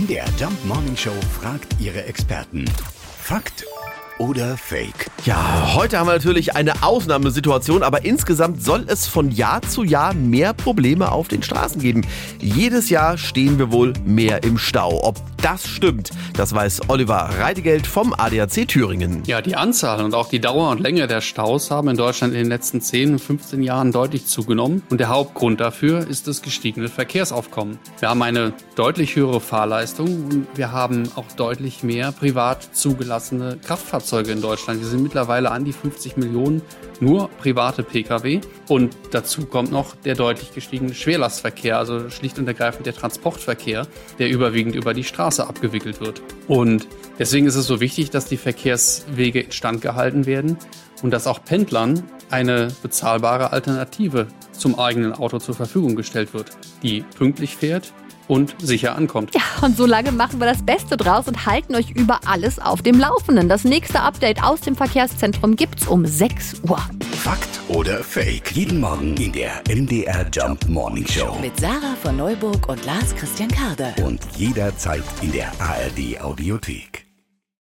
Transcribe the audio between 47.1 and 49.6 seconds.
deswegen ist es so wichtig, dass die Verkehrswege